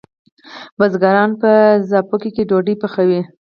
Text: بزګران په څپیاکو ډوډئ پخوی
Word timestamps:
بزګران 0.77 1.29
په 1.41 1.51
څپیاکو 1.89 2.41
ډوډئ 2.49 2.75
پخوی 2.81 3.21